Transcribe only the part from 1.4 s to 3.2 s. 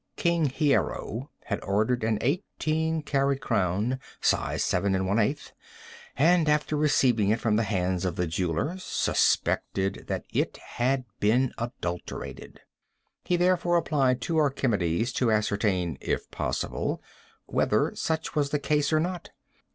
had ordered an eighteen